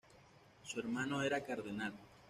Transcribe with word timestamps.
Su 0.63 0.79
hermano 0.79 1.21
era 1.21 1.43
cardenal. 1.43 1.93